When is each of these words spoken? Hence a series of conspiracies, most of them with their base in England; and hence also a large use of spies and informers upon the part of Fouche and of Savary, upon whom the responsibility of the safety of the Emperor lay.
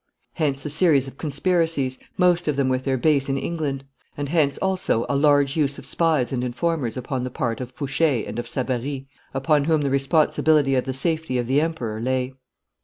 Hence 0.33 0.65
a 0.65 0.69
series 0.71 1.07
of 1.07 1.19
conspiracies, 1.19 1.99
most 2.17 2.47
of 2.47 2.55
them 2.55 2.69
with 2.69 2.85
their 2.85 2.97
base 2.97 3.29
in 3.29 3.37
England; 3.37 3.83
and 4.17 4.29
hence 4.29 4.57
also 4.57 5.05
a 5.07 5.15
large 5.15 5.55
use 5.55 5.77
of 5.77 5.85
spies 5.85 6.33
and 6.33 6.43
informers 6.43 6.97
upon 6.97 7.23
the 7.23 7.29
part 7.29 7.61
of 7.61 7.69
Fouche 7.71 8.25
and 8.27 8.39
of 8.39 8.47
Savary, 8.47 9.07
upon 9.31 9.65
whom 9.65 9.81
the 9.81 9.91
responsibility 9.91 10.73
of 10.73 10.85
the 10.85 10.93
safety 10.95 11.37
of 11.37 11.45
the 11.45 11.61
Emperor 11.61 12.01
lay. 12.01 12.33